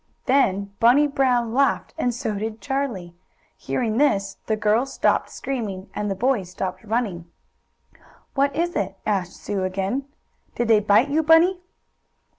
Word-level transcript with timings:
Then 0.25 0.73
Bunny 0.79 1.05
Brown 1.05 1.53
laughed, 1.53 1.93
and 1.95 2.11
so 2.11 2.33
did 2.33 2.59
Charlie. 2.59 3.13
Hearing 3.55 3.99
this 3.99 4.37
the 4.47 4.55
girls 4.55 4.91
stopped 4.91 5.29
screaming, 5.29 5.91
and 5.93 6.09
the 6.09 6.15
boys 6.15 6.49
stopped 6.49 6.83
running. 6.83 7.29
"What 8.33 8.55
is 8.55 8.75
it?" 8.75 8.97
asked 9.05 9.33
Sue 9.33 9.63
again. 9.63 10.07
"Did 10.55 10.69
they 10.69 10.79
bite 10.79 11.09
you, 11.11 11.21
Bunny?" 11.21 11.61